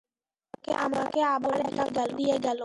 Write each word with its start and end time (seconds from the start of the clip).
আমাকে 0.81 1.19
আবার 1.27 1.57
একা 1.61 1.85
করে 1.87 2.11
দিয়ে 2.17 2.35
গেলো। 2.37 2.59